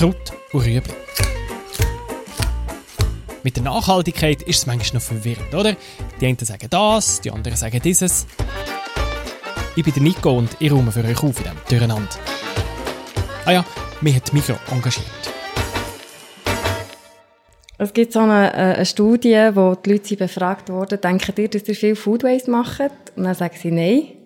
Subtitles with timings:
[0.00, 0.94] Kraut und Rüebli.
[3.42, 5.76] Mit der Nachhaltigkeit ist es manchmal noch verwirrend, oder?
[6.18, 8.26] Die einen sagen das, die anderen sagen dieses.
[9.76, 12.08] Ich bin der Nico und ich räume für euch auf in diesem Durcheinander.
[13.44, 13.64] Ah ja,
[14.00, 15.04] mich hat Mikro engagiert.
[17.76, 21.68] Es gibt so eine, äh, eine Studie, wo die Leute befragt wurden, denken ihr, dass
[21.68, 22.80] ihr viel Food Waste macht?
[23.16, 24.16] Und dann sagen sie nein.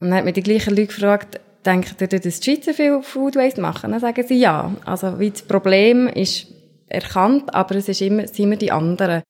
[0.00, 3.36] Und dann hat man die gleichen Leute gefragt, denken ihr, dass die Schweizer viel Food
[3.36, 3.92] Waste machen?
[3.92, 4.72] Dann sagen sie ja.
[4.84, 6.46] Also wie das Problem ist
[6.86, 9.22] erkannt, aber es ist immer, sind immer die anderen.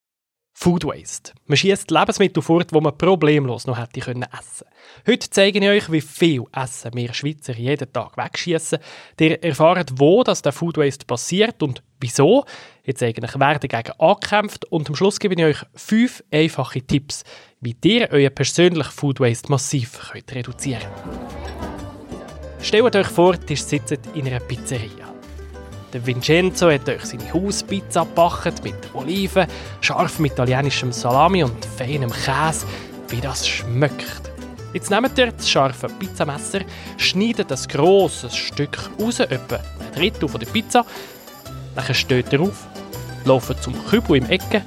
[0.57, 1.33] Food Waste.
[1.47, 4.67] Man schießt Lebensmittel fort, die man problemlos noch hätte können essen.
[5.07, 8.79] Heute zeige ich euch, wie viel Essen wir Schweizer jeden Tag wegschießen.
[9.19, 12.45] Ihr erfahrt, wo das der Food Waste passiert und wieso.
[12.85, 17.25] Ich zeige euch, wer dagegen ankämpft und am Schluss gebe ich euch fünf einfache Tipps,
[17.61, 21.34] wie ihr euren persönlichen Food Waste massiv könnt reduzieren könnt.
[22.65, 25.13] Stellt euch vor, ihr sitzt in einer Pizzeria.
[25.93, 29.47] Der Vincenzo hat euch seine Hauspizza gebacken mit Oliven,
[29.83, 32.67] scharfem italienischem Salami und feinem Käse.
[33.09, 34.33] Wie das schmeckt.
[34.73, 36.61] Jetzt nehmt ihr das scharfe Pizzamesser,
[36.97, 40.87] schneidet ein grosses Stück raus, etwa ein Drittel von der Pizza.
[41.75, 42.67] Dann steht ihr auf,
[43.27, 44.65] lauft zum Kübel im Ecke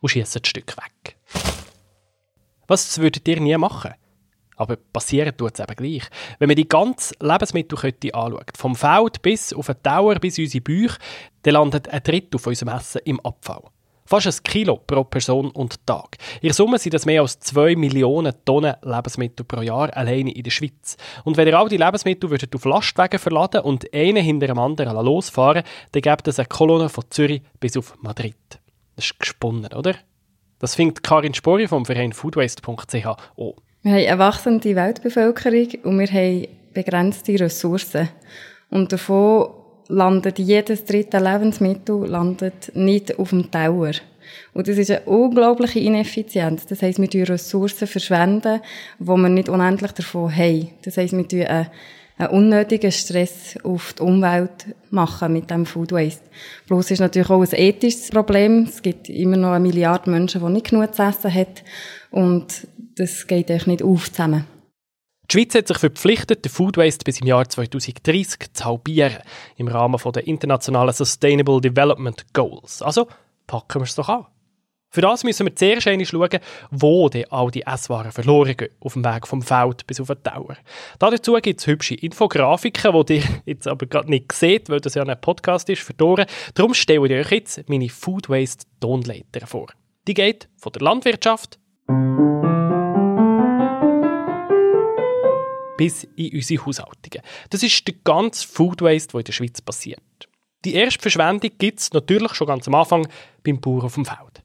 [0.00, 1.16] und schießt das Stück weg.
[2.66, 3.94] Was würdet ihr nie machen?
[4.60, 6.02] Aber passieren tut es eben gleich.
[6.38, 10.98] Wenn man die ganze Lebensmittelkette anschaut, vom Feld bis auf den Tower bis unsere Bäuche,
[11.44, 13.62] dann landet ein Drittel von unserem Essen im Abfall.
[14.04, 16.18] Fast ein Kilo pro Person und Tag.
[16.42, 20.50] In Summe sind das mehr als 2 Millionen Tonnen Lebensmittel pro Jahr alleine in der
[20.50, 20.98] Schweiz.
[21.24, 24.94] Und wenn ihr all die Lebensmittel würdet auf Lastwagen verladen und einen hinter dem anderen
[25.02, 28.36] losfahren dann gäbe es eine Kolonne von Zürich bis auf Madrid.
[28.96, 29.94] Das ist gesponnen, oder?
[30.58, 33.16] Das findet Karin Spori vom Verein foodwaste.ch an.
[33.82, 38.10] Wir haben eine wachsende Weltbevölkerung und wir haben begrenzte Ressourcen.
[38.68, 39.54] Und davon
[39.88, 43.92] landet jedes dritte Lebensmittel landet nicht auf dem Tower.
[44.52, 46.66] Und das ist eine unglaubliche Ineffizienz.
[46.66, 48.60] Das heisst, wir tun Ressourcen verschwenden,
[48.98, 50.68] wo wir nicht unendlich davon haben.
[50.82, 51.68] Das heisst, wir tun einen,
[52.18, 56.28] einen unnötigen Stress auf die Umwelt machen mit dem Food Waste.
[56.68, 58.64] Bloß ist natürlich auch ein ethisches Problem.
[58.64, 61.54] Es gibt immer noch eine Milliarde Menschen, die nicht genug zu essen haben.
[62.10, 62.66] Und
[63.00, 64.46] das geht eigentlich nicht auf zusammen.
[65.30, 69.22] Die Schweiz hat sich verpflichtet, den Food Waste bis im Jahr 2030 zu halbieren,
[69.56, 72.82] im Rahmen der internationalen Sustainable Development Goals.
[72.82, 73.06] Also
[73.46, 74.26] packen wir es doch an.
[74.92, 76.40] Für das müssen wir zuerst einmal schauen,
[76.72, 80.20] wo die all die Esswaren verloren gehen, auf dem Weg vom Feld bis auf den
[80.24, 80.56] Tower.
[80.98, 85.04] Dazu gibt es hübsche Infografiken, die ihr jetzt aber gerade nicht seht, weil das ja
[85.04, 86.26] ein Podcast ist, verdorren.
[86.54, 89.68] Darum stelle ich euch jetzt meine Food Waste Tonleiter vor.
[90.08, 91.60] Die geht von der Landwirtschaft
[95.80, 97.24] bis in unsere Haushaltungen.
[97.48, 100.28] Das ist der ganze Food Waste, der in der Schweiz passiert.
[100.66, 103.08] Die erste Verschwendung gibt es natürlich schon ganz am Anfang
[103.42, 104.42] beim Bauern auf dem Feld.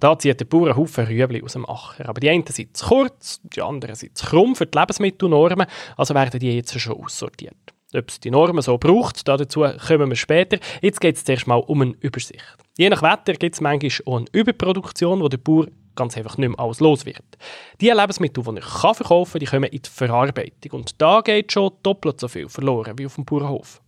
[0.00, 2.08] Da zieht der Bauer einen Haufen Rüebli aus dem Acher.
[2.08, 5.66] Aber die einen sind zu kurz, die anderen sind zu krumm für die Lebensmittelnormen,
[5.98, 7.74] also werden die jetzt schon aussortiert.
[7.94, 10.58] Ob es die Normen so braucht, dazu kommen wir später.
[10.80, 12.56] Jetzt geht es zuerst mal um eine Übersicht.
[12.78, 16.50] Je nach Wetter gibt es manchmal auch eine Überproduktion, wo der Bauer ganz einfach nicht
[16.50, 17.24] mehr alles los wird.
[17.80, 20.72] Die Lebensmittel, die ich kann verkaufen kann, die kommen in die Verarbeitung.
[20.72, 23.80] Und da geht schon doppelt so viel verloren wie auf dem Bauernhof.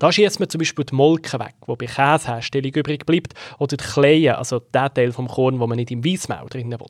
[0.00, 3.84] Da schießt man zum Beispiel die Molke weg, die bei Käseherstellung übrig bleibt, oder die
[3.84, 6.86] Kleie, also der Teil vom Korn, wo man nicht im Weissmehl drin will.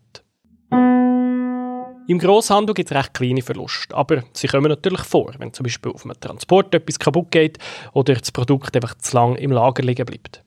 [2.06, 5.92] Im Grosshandel gibt es recht kleine Verluste, aber sie kommen natürlich vor, wenn zum Beispiel
[5.92, 7.58] auf einem Transport etwas kaputt geht
[7.92, 10.42] oder das Produkt einfach zu lang im Lager liegen bleibt.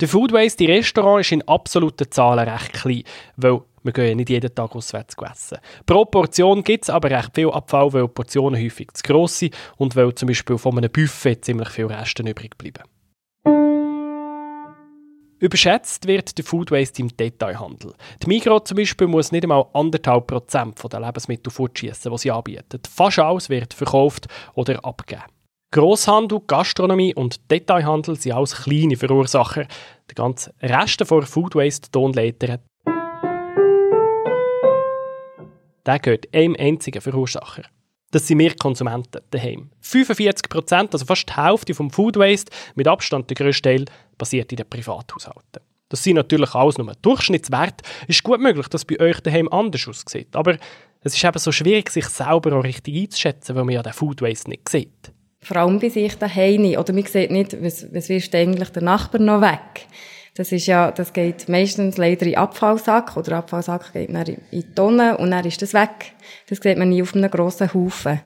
[0.00, 3.02] Der Food Waste in Restaurants ist in absoluten Zahlen recht klein,
[3.36, 5.58] weil wir gehen nicht jeden Tag auswärts essen.
[5.86, 9.56] Pro Portion gibt es aber recht viel Abfall, weil die Portionen häufig zu gross sind
[9.76, 12.84] und weil zum Beispiel von einem Buffet ziemlich viele Reste übrig bleiben.
[15.40, 17.92] Überschätzt wird der Food Waste im Detailhandel.
[18.22, 22.80] Die Migros zum Beispiel muss nicht einmal anderthalb Prozent der Lebensmittel fortschießen, die sie anbieten.
[22.88, 25.24] Fast alles wird verkauft oder abgegeben.
[25.70, 29.66] Grosshandel, Gastronomie und Detailhandel sind alles kleine Verursacher.
[30.08, 32.58] Der ganze Rest der Food Waste Tonleiter
[35.84, 37.62] der gehört einem einzigen Verursacher.
[38.10, 39.70] Das sind wir Konsumenten daheim.
[39.80, 43.84] 45 Prozent, also fast die Hälfte vom Food Waste, mit Abstand der grösste Teil,
[44.16, 45.62] passiert in den Privathaushalten.
[45.90, 47.84] Das sind natürlich alles nur Durchschnittswerte.
[48.02, 50.34] Es ist gut möglich, dass bei euch daheim anders aussieht.
[50.34, 50.58] Aber
[51.02, 54.22] es ist eben so schwierig, sich selber auch richtig einzuschätzen, weil man ja den Food
[54.22, 55.12] Waste nicht sieht.
[55.40, 56.76] Vor allem bei sich daheim.
[56.76, 59.86] Oder man sieht nicht, was, was wirst du eigentlich der Nachbar noch weg.
[60.34, 64.62] Das ist ja, das geht meistens leider in Abfallsack oder Abfallsack geht dann in die
[64.72, 66.12] Tonne und dann ist das weg.
[66.48, 68.20] Das sieht man nie auf einem grossen Haufen.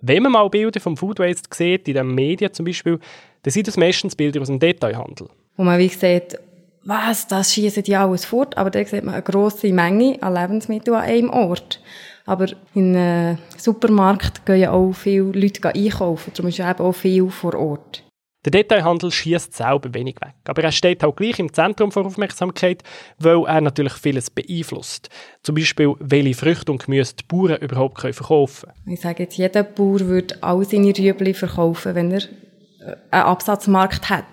[0.00, 3.00] Wenn man mal Bilder vom Food Waste sieht, in den Medien zum Beispiel,
[3.42, 5.28] dann sind das meistens Bilder aus dem Detailhandel.
[5.56, 6.38] Wo man wie sieht,
[6.84, 10.96] was, das schießen die alles fort, aber da sieht man eine grosse Menge an Lebensmitteln
[10.96, 11.80] an einem Ort.
[12.24, 16.92] Aber in einem Supermarkt gehen ja auch viele Leute einkaufen, darum ist ja eben auch
[16.92, 18.04] viel vor Ort.
[18.44, 20.34] Der Detailhandel schießt selber wenig weg.
[20.48, 22.82] Aber er steht auch gleich im Zentrum der Aufmerksamkeit,
[23.18, 25.10] weil er natürlich vieles beeinflusst.
[25.44, 28.94] Zum Beispiel, welche Früchte und Gemüse die Bauern überhaupt verkaufen können.
[28.94, 34.10] Ich sage jetzt, jeder Bauer würde all seine Rüebli verkaufen, wenn er äh, einen Absatzmarkt
[34.10, 34.24] hat.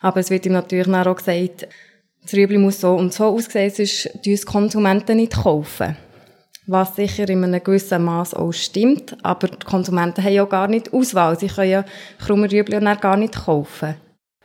[0.00, 1.68] Aber es wird ihm natürlich auch gesagt,
[2.22, 5.98] das Rüebli muss so und so aussehen, sonst uns Konsumenten nicht kaufen
[6.66, 10.92] was sicher in einem gewissen Maß auch stimmt, aber die Konsumenten haben ja gar nicht
[10.92, 11.38] Auswahl.
[11.38, 11.84] Sie können ja
[12.18, 13.96] krumme Rüebli gar nicht kaufen.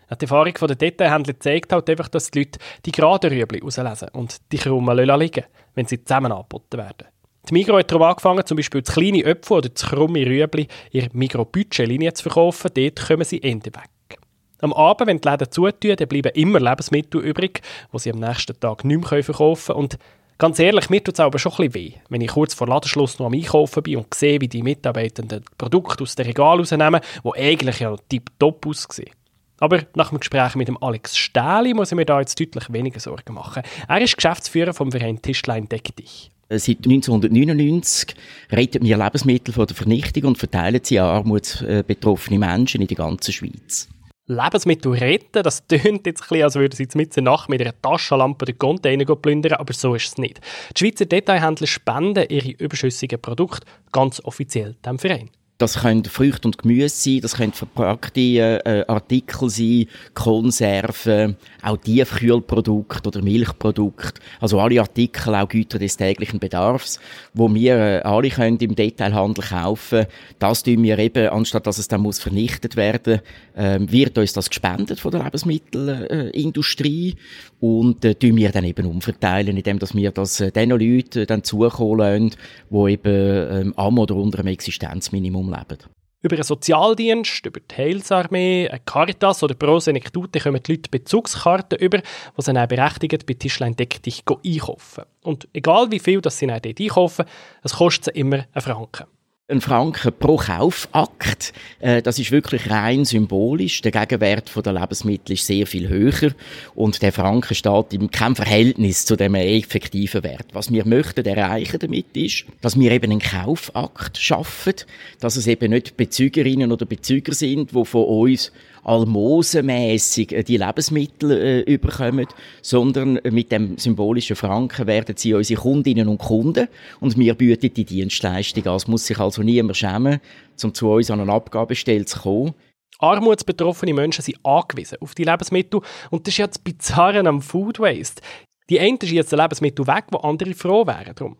[0.10, 4.38] Die Erfahrung der Detailhändler zeigt halt einfach, dass die Leute die geraden Rüebli auslesen und
[4.51, 5.45] die krummen liegen,
[5.75, 7.07] wenn sie zusammen angeboten werden.
[7.48, 11.10] Die Migro hat darum angefangen, zum Beispiel das kleine Öpfel oder das krumme Rüebli in
[11.13, 12.71] Migro-Budget-Linie zu verkaufen.
[12.74, 14.19] Dort kommen sie Ende weg.
[14.62, 17.62] Am Abend, wenn die Läden zutun, dann bleiben immer Lebensmittel übrig,
[17.94, 19.80] die sie am nächsten Tag nicht mehr verkaufen können.
[19.80, 19.98] Und
[20.40, 23.20] Ganz ehrlich, mir tut es aber schon ein bisschen weh, wenn ich kurz vor Ladenschluss
[23.20, 27.40] noch am Einkaufen bin und sehe, wie die Mitarbeitenden Produkte aus dem Regal rausnehmen, die
[27.42, 29.12] eigentlich ja tiptop aussehen.
[29.60, 33.02] Aber nach dem Gespräch mit dem Alex Stähli muss ich mir da jetzt deutlich weniger
[33.02, 33.64] Sorgen machen.
[33.90, 36.32] Er ist Geschäftsführer vom Verein Tischlein Deck dich.
[36.48, 38.16] Seit 1999
[38.50, 43.34] retten wir Lebensmittel von der Vernichtung und verteilen sie an armutsbetroffene Menschen in der ganzen
[43.34, 43.90] Schweiz.
[44.30, 47.80] Lebensmittel retten, das tönt jetzt ein bisschen, als würden sie jetzt mitten Nacht mit einer
[47.81, 50.40] Taschenlampe den Container plündern, aber so ist es nicht.
[50.78, 55.31] Die Schweizer Detailhändler spenden ihre überschüssigen Produkte ganz offiziell dem Verein.
[55.60, 63.10] Das können Früchte und Gemüse sein, das können verpackte äh, Artikel sein, Konserven, auch Tiefkühlprodukte
[63.10, 64.22] oder Milchprodukte.
[64.40, 67.02] Also alle Artikel, auch Güter des täglichen Bedarfs,
[67.34, 70.06] wo wir äh, alle können im Detailhandel kaufen.
[70.40, 73.20] Das tun wir eben, anstatt dass es dann muss vernichtet werden,
[73.54, 77.16] äh, wird uns das gespendet von der Lebensmittelindustrie äh,
[77.60, 81.44] und äh, tun wir dann eben umverteilen, indem dass wir das äh, den Leuten dann
[81.44, 82.32] zukommen lassen,
[82.70, 85.78] die eben äh, am oder unter einem Existenzminimum leben.
[86.22, 91.80] Über einen Sozialdienst, über die Heilsarmee, eine Caritas oder Pro Senectute kommen die Leute Bezugskarten
[91.80, 95.06] über, die sie dann berechtigt bei Tischlein Deck dich einkaufen.
[95.24, 97.25] Und egal wie viel das sie dann dort einkaufen,
[97.63, 99.06] es kostet sie immer einen Franken
[99.50, 101.54] ein Franken pro Kaufakt.
[101.80, 103.81] Äh, das ist wirklich rein symbolisch.
[103.81, 106.31] Der Gegenwert der Lebensmittel ist sehr viel höher
[106.75, 110.48] und der Franken steht in keinem Verhältnis zu dem effektiven Wert.
[110.54, 114.75] Was wir möchten erreichen damit ist, dass wir eben einen Kaufakt schaffen,
[115.19, 118.52] dass es eben nicht Bezügerinnen oder Bezüger sind, die von uns
[118.84, 122.28] almosenmässig äh, die Lebensmittel äh, überkommen,
[122.62, 126.68] sondern mit dem symbolischen Franken werden sie unsere Kundinnen und Kunden
[127.00, 128.76] und wir bieten die Dienstleistung an.
[128.76, 130.20] Es muss sich also niemand schämen,
[130.64, 132.54] um zu uns an eine Abgabestelle zu kommen.
[133.00, 137.80] Armutsbetroffene Menschen sind angewiesen auf die Lebensmittel und das ist ja das Bizarre am Food
[137.80, 138.22] Waste.
[138.70, 141.38] Die einen schießen Lebensmittel weg, wo andere froh wären drum.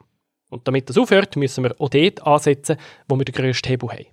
[0.50, 2.78] Und damit das aufhört, müssen wir auch dort ansetzen,
[3.08, 4.06] wo wir den grössten Hebel haben.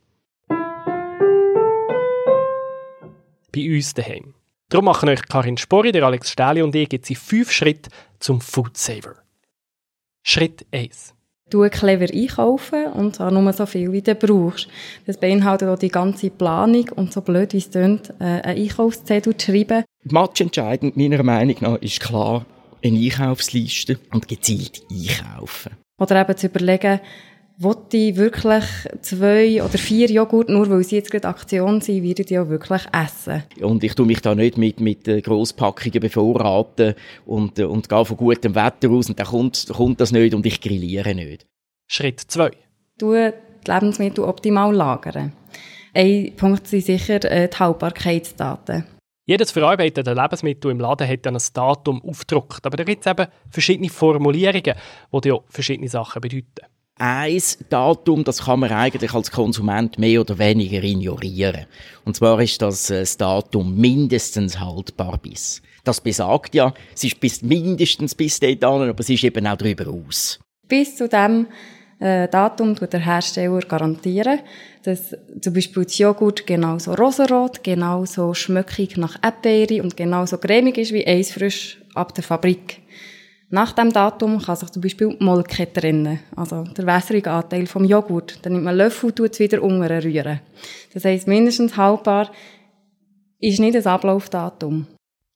[3.56, 4.34] Bei uns daheim.
[4.68, 8.40] Darum machen euch Karin Spori, der Alex Stähli und ich jetzt in fünf Schritte zum
[8.40, 9.14] Food Saver.
[10.22, 11.14] Schritt 1.
[11.48, 14.66] Du clever einkaufen und zwar nur so viel, wie du brauchst.
[15.06, 19.36] Das beinhaltet auch die ganze Planung und so blöd wie es klingt, äh, einen Einkaufszettel
[19.36, 19.84] zu schreiben.
[20.02, 22.44] Matchentscheidend meiner Meinung nach ist klar
[22.84, 25.76] eine Einkaufsliste und gezielt einkaufen.
[26.00, 27.00] Oder eben zu überlegen,
[27.58, 28.64] wollte ich wirklich
[29.00, 32.82] zwei oder vier Joghurt, nur weil sie jetzt gerade Aktion sind, werde ich auch wirklich
[32.92, 33.44] essen.
[33.60, 36.94] Und ich tue mich da nicht mit, mit äh, Grosspackungen bevorraten
[37.24, 40.44] und, äh, und gehe von gutem Wetter aus und dann kommt, kommt das nicht und
[40.44, 41.46] ich grilliere nicht.
[41.86, 42.50] Schritt zwei.
[42.98, 45.32] Du die Lebensmittel optimal lagern.
[45.94, 48.84] Ein Punkt sind sicher äh, die Haltbarkeitsdaten.
[49.28, 52.64] Jedes verarbeitete Lebensmittel im Laden hat dann ein Datum aufgedruckt.
[52.64, 54.74] Aber da gibt es eben verschiedene Formulierungen,
[55.24, 60.38] die ja verschiedene Sachen bedeuten ein Datum, das kann man eigentlich als Konsument mehr oder
[60.38, 61.66] weniger ignorieren.
[62.04, 65.62] Und zwar ist das, äh, das Datum mindestens haltbar bis.
[65.84, 69.88] Das besagt ja, es ist bis mindestens bis an, aber es ist eben auch darüber
[69.88, 70.40] aus.
[70.66, 71.46] Bis zu dem
[72.00, 74.40] äh, Datum tut der Hersteller garantieren,
[74.82, 80.92] dass zum Beispiel das Joghurt genauso rosarot, genauso schmöckig nach Erdbeere und genauso cremig ist
[80.92, 82.80] wie eins frisch ab der Fabrik.
[83.48, 88.40] Nach dem Datum kann sich zum Beispiel Molke trennen, also der wässrige Anteil vom Joghurt.
[88.42, 90.40] Dann nimmt man Löffel und tut es wieder rühren.
[90.92, 92.30] Das heisst, mindestens haltbar
[93.38, 94.86] ist nicht das Ablaufdatum.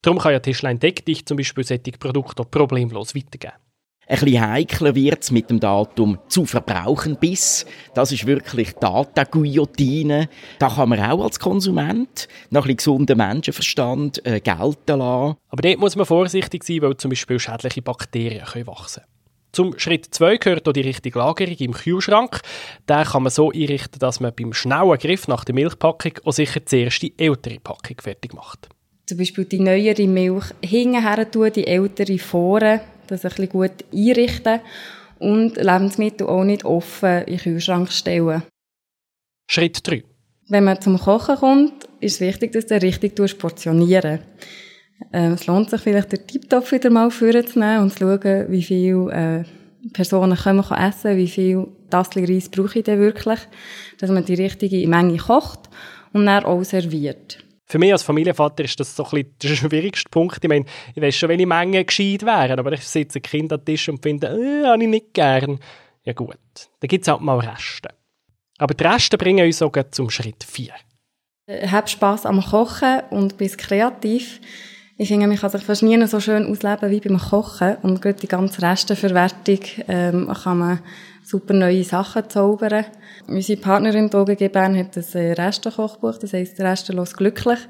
[0.03, 3.55] Darum kann ja Tischlein Deck dich zum Beispiel solche Produkte problemlos weitergeben.
[4.11, 7.65] Ein bisschen heikler wird es mit dem Datum zu verbrauchen bis.
[7.95, 10.29] Das ist wirklich Data-Guillotine.
[10.59, 15.37] Da kann man auch als Konsument nach ein gesunden Menschenverstand äh, gelten lassen.
[15.49, 19.13] Aber dort muss man vorsichtig sein, weil zum Beispiel schädliche Bakterien können wachsen können.
[19.53, 22.41] Zum Schritt 2 gehört auch die richtige Lagerung im Kühlschrank.
[22.89, 26.67] Den kann man so einrichten, dass man beim schnellen Griff nach der Milchpackung auch sicher
[26.67, 28.71] zuerst die ältere Packung fertig macht.
[29.07, 34.61] Zum Beispiel die neuere Milch hinten tun, die ältere vorne, das ein bisschen gut einrichten
[35.19, 38.43] und Lebensmittel auch nicht offen in den Kühlschrank stellen.
[39.51, 40.05] Schritt 3.
[40.49, 44.21] Wenn man zum Kochen kommt, ist es wichtig, dass du richtig portionieren
[45.13, 49.45] äh, Es lohnt sich vielleicht, den Tiptop wieder mal vorzunehmen und zu schauen, wie viele
[49.45, 53.41] äh, Personen können wir essen, wie viel Tassel Reis brauche ich denn wirklich,
[53.99, 55.69] dass man die richtige Menge kocht
[56.13, 57.39] und dann auch serviert.
[57.71, 60.39] Für mich als Familienvater ist das so ein der schwierigste Punkt.
[60.43, 63.65] Ich meine, ich weiß schon, welche Mengen gescheit wären, aber ich sitze ein Kind am
[63.65, 65.61] Tisch und finde, äh, habe ich nicht gern.
[66.03, 66.37] Ja gut,
[66.81, 67.91] dann gibt es halt mal Reste.
[68.59, 70.73] Aber die Reste bringen uns sogar zum Schritt 4.
[71.47, 74.41] Ich habe Spass am Kochen und bin kreativ.
[74.99, 77.77] Ich finde, man kann sich fast nie so schön ausleben wie beim Kochen.
[77.83, 80.81] Und gerade die ganze Resteverwertung ähm, kann man
[81.31, 82.87] super neue Sachen zaubern.
[83.29, 87.61] Unsere Partnerin OGG Bern hat ein äh, Restekochbuch, das heisst Restelos glücklich,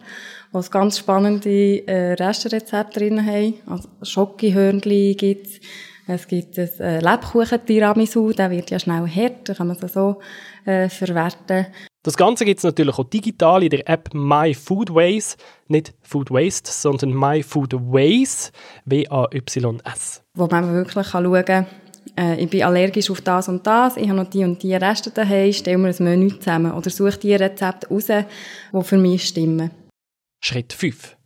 [0.50, 3.55] wo es ganz spannende äh, Resterezepte drin haben.
[3.67, 5.61] Also Schokihörnli gibt's.
[6.07, 10.21] Es gibt ein äh, Lebkuchen-Tiramisu, der wird ja schnell hart, da kann man es so
[10.64, 11.67] äh, verwerten.
[12.02, 15.37] Das Ganze gibt es natürlich auch digital in der App My Food Ways.
[15.69, 18.52] Nicht Food Waste, sondern My Food Ways.
[18.87, 20.23] W-A-Y-S.
[20.35, 21.67] Wo man wirklich schauen kann,
[22.16, 25.11] äh, ich bin allergisch auf das und das, ich habe noch die und die Reste
[25.11, 29.71] daheim, stell mir ein Menü zusammen oder suche die Rezepte raus, die für mich stimmen.
[30.42, 31.16] Schritt 5.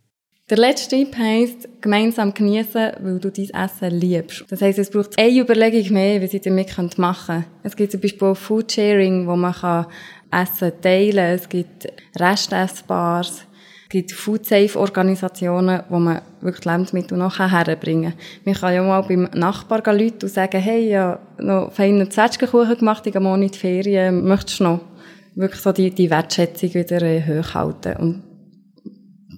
[0.47, 4.45] Der letzte Tipp heisst, gemeinsam genießen, weil du dein Essen liebst.
[4.49, 7.45] Das heisst, es braucht eine Überlegung mehr, wie sie damit machen können.
[7.63, 9.87] Es gibt zum Beispiel Foodsharing, wo man kann
[10.29, 11.35] Essen teilen kann.
[11.35, 13.47] Es gibt Restessbares.
[13.85, 18.19] Es gibt Food-Safe-Organisationen, wo man wirklich Lebensmittel noch herbringen kann.
[18.43, 23.05] Man kann ja mal beim Nachbar Leute und sagen, hey, ja, noch feinen Zwetschgenkuchen gemacht,
[23.05, 24.79] ich gehe morgen in die Ferien, möchtest du noch?
[25.35, 27.95] Wirklich so die, die Wertschätzung wieder äh, hochhalten.
[27.97, 28.23] Und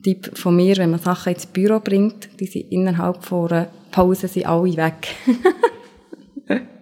[0.01, 4.29] Tipp von mir, wenn man Sachen ins Büro bringt, die sind innerhalb von einer Pause
[4.29, 5.09] sind alle weg.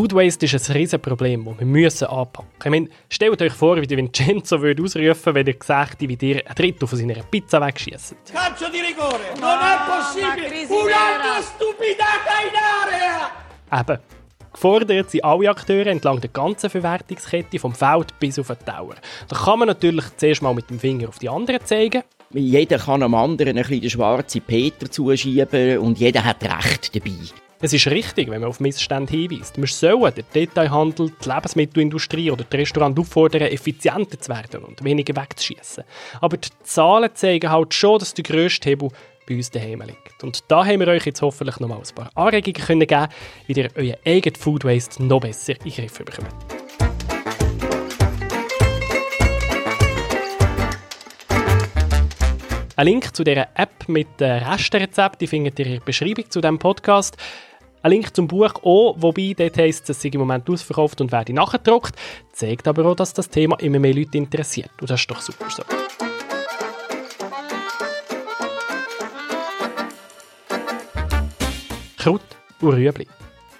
[0.00, 2.64] Food Waste ist ein Riesenproblem, das wir müssen anpacken müssen.
[2.64, 6.42] Ich meine, stellt euch vor, wie der Vincenzo würde ausrufen wenn er gesagt wie dir
[6.46, 8.16] ein Drittel von seiner Pizza wegschießt.
[8.32, 9.20] Calcio di rigore!
[9.38, 10.64] Non è possibile!
[10.68, 12.56] Un'altra stupidata in
[13.68, 13.78] area!
[13.78, 13.98] Eben.
[14.54, 18.94] Gefordert sind alle Akteure entlang der ganzen Verwertungskette, vom Feld bis auf den Tower.
[19.28, 22.04] Da kann man natürlich zuerst mal mit dem Finger auf die anderen zeigen.
[22.32, 27.18] Jeder kann am anderen ein bisschen den schwarzen Peter zuschieben und jeder hat Recht dabei.
[27.62, 29.58] Es ist richtig, wenn man auf Missstände hinweist.
[29.58, 35.14] Wir sollen den Detailhandel, die Lebensmittelindustrie oder die Restaurant auffordern, effizienter zu werden und weniger
[35.14, 35.84] wegzuschießen.
[36.22, 38.88] Aber die Zahlen zeigen halt schon, dass der grösste Hebel
[39.28, 40.24] bei uns daheim liegt.
[40.24, 43.08] Und da haben wir euch jetzt hoffentlich noch mal ein paar Anregungen können geben
[43.46, 46.34] wie ihr euer eigenes Food Waste noch besser in den Griff bekommt.
[52.74, 56.58] Ein Link zu dieser App mit den Restenrezepten findet ihr in der Beschreibung zu diesem
[56.58, 57.18] Podcast.
[57.82, 61.32] Ein Link zum Buch auch, wobei dort heisst, es sei im Moment ausverkauft und werde
[61.32, 61.96] nachgedruckt.
[62.30, 64.70] Zeigt aber auch, dass das Thema immer mehr Leute interessiert.
[64.82, 65.62] Und das ist doch super so.
[71.96, 72.20] Kraut
[72.60, 73.06] und Rüebli.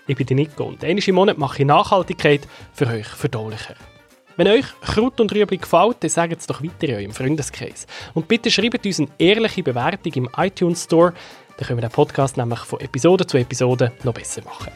[0.07, 3.75] Ich bin Nico und einmal im Monat mache ich Nachhaltigkeit für euch verdaulicher.
[4.37, 7.87] Wenn euch Kraut und Rüebli gefällt, dann sagt es doch weiter in eurem Freundeskreis.
[8.15, 11.15] Und bitte schreibt uns eine ehrliche Bewertung im iTunes Store.
[11.61, 14.73] Dann können wir den Podcast nämlich von Episode zu Episode noch besser machen.